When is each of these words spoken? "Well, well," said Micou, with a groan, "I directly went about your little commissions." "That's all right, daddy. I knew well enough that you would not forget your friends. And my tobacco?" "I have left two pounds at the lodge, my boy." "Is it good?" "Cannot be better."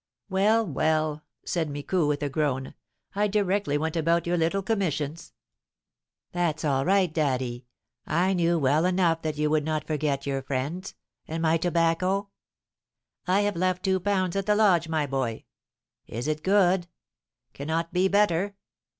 "Well, 0.31 0.65
well," 0.65 1.21
said 1.45 1.69
Micou, 1.69 2.07
with 2.07 2.23
a 2.23 2.29
groan, 2.29 2.73
"I 3.13 3.27
directly 3.27 3.77
went 3.77 3.95
about 3.95 4.25
your 4.25 4.35
little 4.35 4.63
commissions." 4.63 5.31
"That's 6.31 6.65
all 6.65 6.83
right, 6.85 7.13
daddy. 7.13 7.67
I 8.07 8.33
knew 8.33 8.57
well 8.57 8.85
enough 8.85 9.21
that 9.21 9.37
you 9.37 9.51
would 9.51 9.63
not 9.63 9.85
forget 9.85 10.25
your 10.25 10.41
friends. 10.41 10.95
And 11.27 11.43
my 11.43 11.57
tobacco?" 11.57 12.29
"I 13.27 13.41
have 13.41 13.55
left 13.55 13.83
two 13.83 13.99
pounds 13.99 14.35
at 14.35 14.47
the 14.47 14.55
lodge, 14.55 14.87
my 14.89 15.05
boy." 15.05 15.43
"Is 16.07 16.27
it 16.27 16.41
good?" 16.41 16.87
"Cannot 17.53 17.93
be 17.93 18.07
better." 18.07 18.55